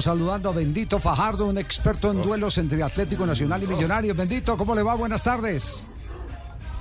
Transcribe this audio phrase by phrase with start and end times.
[0.00, 4.16] Saludando a Bendito Fajardo, un experto en duelos entre Atlético Nacional y Millonarios.
[4.16, 4.96] Bendito, ¿cómo le va?
[4.96, 5.86] Buenas tardes.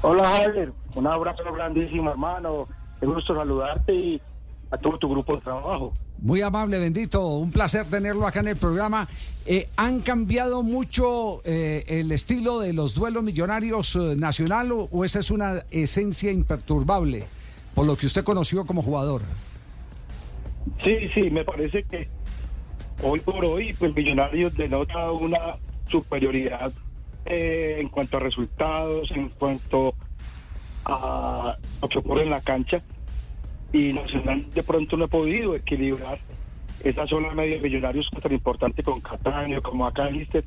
[0.01, 2.67] Hola Javier, un abrazo grandísimo hermano,
[2.99, 4.21] qué gusto saludarte y
[4.71, 5.93] a todo tu grupo de trabajo.
[6.23, 9.07] Muy amable, Bendito, un placer tenerlo acá en el programa.
[9.45, 15.05] Eh, ¿Han cambiado mucho eh, el estilo de los duelos millonarios eh, nacional o, o
[15.05, 17.25] esa es una esencia imperturbable
[17.75, 19.21] por lo que usted conoció como jugador?
[20.83, 22.09] Sí, sí, me parece que
[23.01, 25.57] hoy por hoy pues Millonarios denota una
[25.87, 26.71] superioridad
[27.25, 29.95] eh, en cuanto a resultados, en cuanto
[30.85, 32.81] a lo que ocurre en la cancha
[33.71, 36.19] y Nacional de pronto no ha podido equilibrar
[36.83, 40.43] esa zona media de Millonarios tan importante con Cataño, como acá Lister.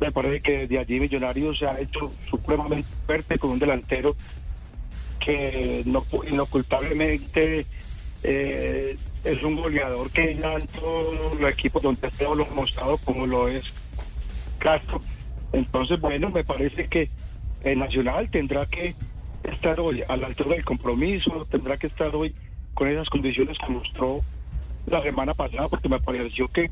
[0.00, 4.16] Me parece que desde allí Millonarios se ha hecho supremamente fuerte con un delantero
[5.18, 7.66] que no, inocultablemente
[8.22, 8.96] eh,
[9.28, 12.96] es un goleador que ya en todos los equipos donde ha estado lo ha mostrado
[12.98, 13.74] como lo es
[14.58, 15.02] Castro.
[15.52, 17.10] Entonces, bueno, me parece que
[17.62, 18.94] el Nacional tendrá que
[19.44, 22.34] estar hoy a la altura del compromiso, tendrá que estar hoy
[22.72, 24.20] con esas condiciones que mostró
[24.86, 26.70] la semana pasada, porque me pareció que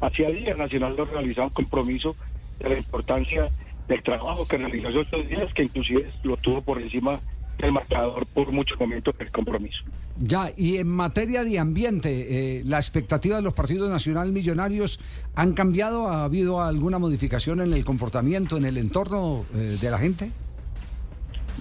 [0.00, 2.14] hacía días Nacional no realizaba un compromiso
[2.60, 3.48] de la importancia
[3.88, 7.18] del trabajo que realizó esos días, que inclusive lo tuvo por encima
[7.58, 9.82] del marcador por muchos momentos del compromiso.
[10.18, 14.98] Ya, y en materia de ambiente, eh, ¿la expectativa de los partidos nacional millonarios
[15.34, 16.08] han cambiado?
[16.08, 20.30] ¿Ha habido alguna modificación en el comportamiento, en el entorno eh, de la gente?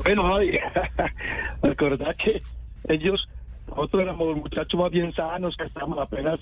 [0.04, 0.58] Bueno, Javi,
[1.64, 2.42] recordad que
[2.88, 3.28] ellos,
[3.68, 6.40] nosotros éramos muchachos más bien sanos, que estábamos apenas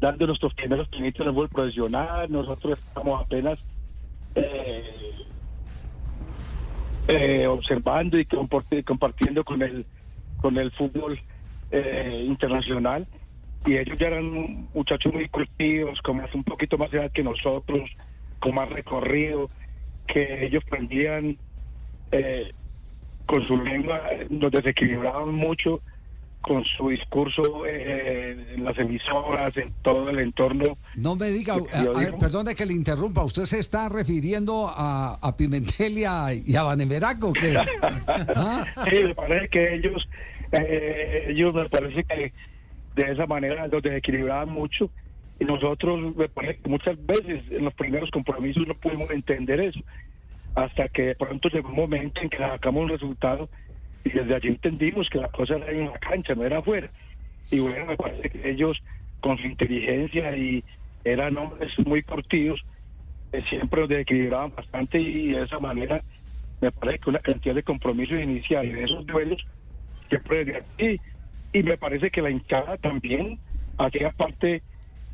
[0.00, 3.58] dando nuestros primeros pinitos en el fútbol profesional, nosotros estamos apenas
[4.34, 5.03] eh,
[7.08, 9.86] eh, observando y compartiendo con el
[10.40, 11.18] con el fútbol
[11.70, 13.06] eh, internacional.
[13.66, 17.90] Y ellos ya eran muchachos muy cultivos, con más, un poquito más edad que nosotros,
[18.40, 19.48] con más recorrido,
[20.06, 21.38] que ellos prendían
[22.12, 22.52] eh,
[23.24, 25.80] con su lengua, nos desequilibraban mucho
[26.42, 28.23] con su discurso eh,
[28.54, 30.76] en las emisoras, en todo el entorno.
[30.96, 35.18] No me diga, a, a ver, perdone que le interrumpa, ¿usted se está refiriendo a,
[35.20, 37.32] a Pimentel y a, y a Baneveraco?
[37.32, 37.56] ¿qué?
[37.82, 38.64] ¿Ah?
[38.88, 40.08] Sí, me parece que ellos,
[40.52, 42.32] eh, ellos me parece que
[42.94, 44.90] de esa manera los desequilibraban mucho
[45.40, 49.80] y nosotros me parece que muchas veces en los primeros compromisos no pudimos entender eso
[50.54, 53.48] hasta que de pronto llegó un momento en que sacamos un resultado
[54.04, 56.90] y desde allí entendimos que la cosa era en la cancha, no era afuera.
[57.50, 58.82] Y bueno, me parece que ellos,
[59.20, 60.64] con su inteligencia y
[61.04, 62.64] eran hombres muy curtidos,
[63.32, 66.02] eh, siempre los desequilibraban bastante y de esa manera
[66.60, 69.44] me parece que una cantidad de compromisos iniciales de esos duelos
[70.08, 71.00] siempre desde.
[71.52, 73.38] Y me parece que la hinchada también
[73.78, 74.62] hacía parte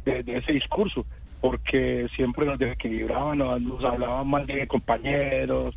[0.05, 1.05] de, de ese discurso,
[1.41, 5.77] porque siempre nos desequilibraban, nos, nos hablaban mal de compañeros.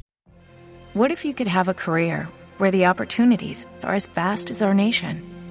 [0.94, 4.74] What if you could have a career where the opportunities are as vast as our
[4.74, 5.22] nation,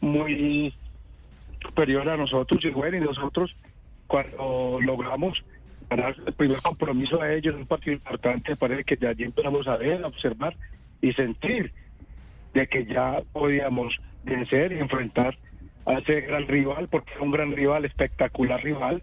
[0.00, 0.74] muy
[1.60, 3.54] superior a nosotros y bueno, y nosotros
[4.06, 5.42] cuando logramos
[5.90, 9.76] ganar el primer compromiso a ellos, un partido importante, parece que de allí empezamos a
[9.76, 10.56] ver, a observar
[11.00, 11.72] y sentir
[12.54, 15.36] de que ya podíamos vencer y enfrentar
[15.84, 19.02] a ese gran rival, porque es un gran rival, espectacular rival,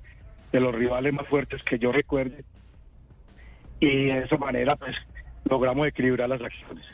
[0.52, 2.44] de los rivales más fuertes que yo recuerde.
[3.80, 4.96] Y de esa manera, pues,
[5.46, 6.86] logramos equilibrar las acciones.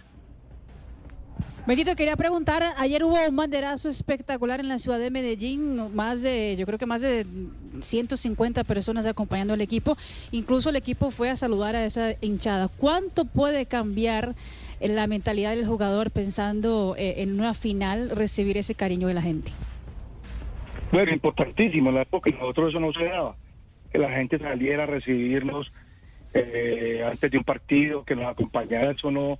[1.69, 6.55] Benito, quería preguntar, ayer hubo un banderazo espectacular en la ciudad de Medellín, más de,
[6.55, 7.27] yo creo que más de
[7.81, 9.95] 150 personas acompañando al equipo,
[10.31, 12.69] incluso el equipo fue a saludar a esa hinchada.
[12.69, 14.33] ¿Cuánto puede cambiar
[14.81, 19.51] la mentalidad del jugador pensando eh, en una final recibir ese cariño de la gente?
[20.91, 23.35] Bueno, importantísimo, en la época nosotros eso no se daba,
[23.91, 25.71] que la gente saliera a recibirnos
[26.33, 29.37] eh, antes de un partido, que nos acompañara, eso no,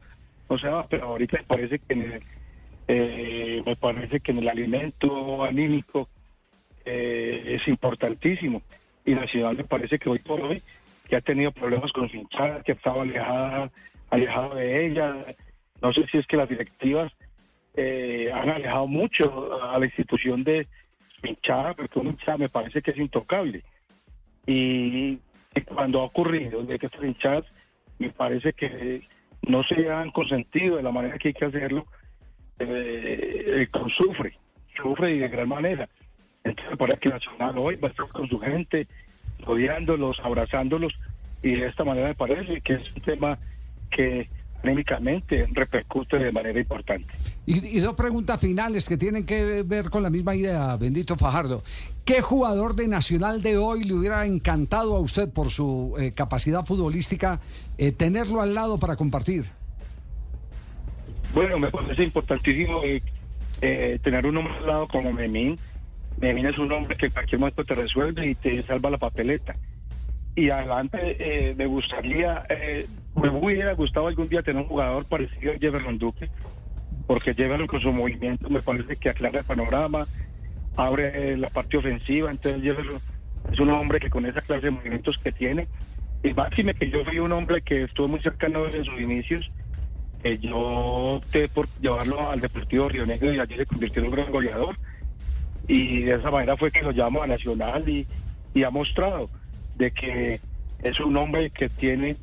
[0.50, 2.24] no se daba, pero ahorita me parece que en el,
[2.88, 6.10] eh, me parece que en el alimento anímico
[6.86, 8.62] eh, es importantísimo.
[9.06, 10.62] Y Nacional me parece que hoy por hoy,
[11.07, 13.72] que ha tenido problemas con su hinchada, que estaba alejada,
[14.10, 15.16] alejado de ella,
[15.81, 17.12] no sé si es que las directivas
[17.75, 20.68] eh, han alejado mucho a la institución de
[21.19, 23.63] su hinchada, porque una hinchada me parece que es intocable.
[24.48, 25.19] Y,
[25.56, 27.46] y cuando ha ocurrido de que estas hinchadas
[28.00, 29.01] me parece que
[29.47, 31.86] no se han consentido de la manera que hay que hacerlo,
[32.59, 34.38] eh, sufre,
[34.75, 35.89] sufre y de gran manera.
[36.44, 38.88] Entonces parece que Nacional hoy va a estar con su gente,
[39.39, 40.94] rodeándolos, abrazándolos,
[41.41, 43.38] y de esta manera me parece que es un tema
[43.89, 44.27] que
[44.63, 47.13] anímicamente repercute de manera importante.
[47.50, 51.63] Y, y dos preguntas finales que tienen que ver con la misma idea, bendito Fajardo.
[52.06, 56.63] ¿Qué jugador de Nacional de hoy le hubiera encantado a usted por su eh, capacidad
[56.63, 57.40] futbolística
[57.80, 59.46] eh, tenerlo al lado para compartir?
[61.34, 63.01] Bueno, me parece importantísimo eh,
[63.62, 65.57] eh, tener un hombre al lado como Memín.
[66.22, 69.56] Memín es un hombre que en cualquier momento te resuelve y te salva la papeleta.
[70.36, 72.46] Y adelante eh, me gustaría,
[73.16, 76.30] me hubiera gustado algún día tener un jugador parecido a Jefferson Duque,
[77.09, 80.06] porque Jefferson con su movimiento me parece que aclara el panorama,
[80.77, 83.01] abre la parte ofensiva, entonces Jefferson
[83.51, 85.67] es un hombre que con esa clase de movimientos que tiene,
[86.21, 89.51] y máxime que yo fui un hombre que estuvo muy cercano desde sus inicios,
[90.23, 94.15] eh, yo opté por llevarlo al Deportivo Río Negro y allí se convirtió en un
[94.15, 94.77] gran goleador.
[95.67, 98.05] Y de esa manera fue que lo llevamos a Nacional y,
[98.53, 99.31] y ha mostrado
[99.77, 100.39] de que
[100.83, 102.17] es un hombre que tiene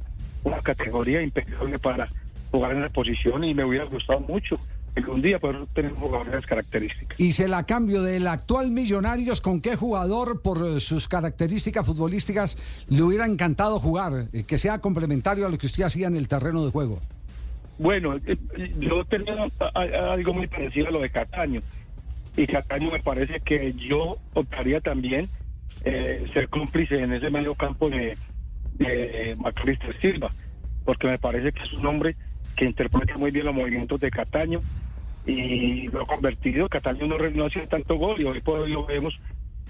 [0.44, 2.08] una categoría impecable para
[2.52, 4.60] jugar en la posición y me hubiera gustado mucho
[5.22, 7.18] día poder tener un jugador de esas características.
[7.18, 12.56] Y se la cambio del actual Millonarios, ¿con qué jugador por eh, sus características futbolísticas
[12.88, 14.28] le hubiera encantado jugar?
[14.32, 17.00] Eh, que sea complementario a lo que usted hacía en el terreno de juego.
[17.78, 18.36] Bueno, eh,
[18.78, 21.60] yo tenía algo muy parecido a lo de Cataño.
[22.36, 25.28] Y Cataño me parece que yo optaría también
[25.84, 28.16] eh, ser cómplice en ese medio campo de,
[28.74, 30.30] de Macalister Silva,
[30.84, 32.16] porque me parece que es un hombre
[32.56, 34.62] que interpreta muy bien los movimientos de Cataño
[35.26, 36.68] y lo convertido.
[36.68, 39.18] Cataño no, no hacía tanto gol y hoy por hoy lo vemos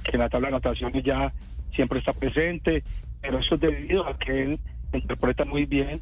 [0.04, 1.32] que en la tabla de anotaciones ya
[1.74, 2.84] siempre está presente,
[3.20, 4.60] pero eso es debido a que él
[4.92, 6.00] interpreta muy bien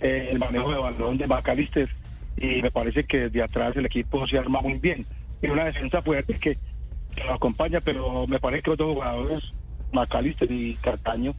[0.00, 1.88] eh, el manejo de balón de Macalister
[2.36, 5.06] y me parece que desde atrás el equipo se arma muy bien.
[5.42, 6.56] Y una defensa fuerte que,
[7.14, 9.52] que lo acompaña, pero me parece que los dos jugadores,
[9.92, 11.34] Macalister y Cartaño,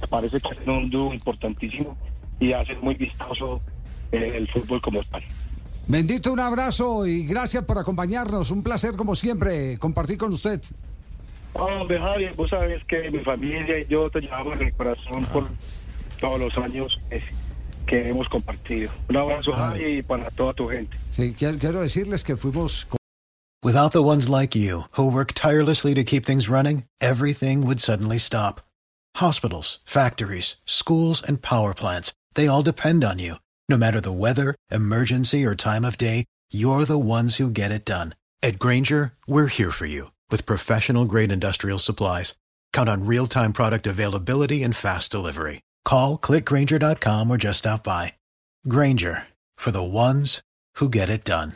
[0.00, 1.96] me parece que hacen un dúo importantísimo
[2.38, 3.60] y hacen muy vistoso
[4.12, 5.22] eh, el fútbol como tal.
[5.88, 8.50] Bendito, un abrazo y gracias por acompañarnos.
[8.50, 10.60] Un placer, como siempre, compartir con usted.
[11.54, 15.48] Hombre, Javier, vos sabes que mi familia y yo te llevamos en el corazón por
[16.20, 17.22] todos los años eh,
[17.86, 18.90] que hemos compartido.
[19.08, 20.94] Un abrazo, Javier, y para toda tu gente.
[21.10, 22.86] Sí, quiero, quiero decirles que fuimos
[23.64, 28.18] Without the ones like you, who work tirelessly to keep things running, everything would suddenly
[28.18, 28.60] stop.
[29.16, 33.34] Hospitals, factories, schools, and power plants, they all depend on you.
[33.70, 37.84] No matter the weather, emergency, or time of day, you're the ones who get it
[37.84, 38.14] done.
[38.42, 42.34] At Granger, we're here for you with professional grade industrial supplies.
[42.72, 45.60] Count on real time product availability and fast delivery.
[45.84, 48.14] Call clickgranger.com or just stop by.
[48.68, 49.24] Granger
[49.58, 50.40] for the ones
[50.76, 51.52] who get it done.